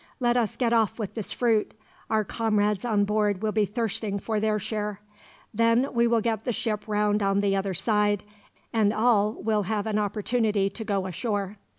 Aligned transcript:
Let 0.19 0.35
us 0.35 0.55
get 0.57 0.73
off 0.73 0.97
with 0.97 1.13
this 1.13 1.31
fruit. 1.31 1.75
Our 2.09 2.23
comrades 2.23 2.83
on 2.83 3.05
board 3.05 3.43
will 3.43 3.51
be 3.51 3.65
thirsting 3.65 4.17
for 4.17 4.39
their 4.39 4.57
share. 4.57 4.99
Then 5.53 5.93
we 5.93 6.07
will 6.07 6.21
get 6.21 6.43
the 6.43 6.51
ship 6.51 6.87
round 6.87 7.21
on 7.21 7.39
the 7.39 7.55
other 7.55 7.75
side; 7.75 8.23
and 8.73 8.91
all 8.93 9.33
will 9.43 9.61
have 9.61 9.85
an 9.85 9.99
opportunity 9.99 10.71
to 10.71 10.83
go 10.83 11.05
ashore." 11.05 11.57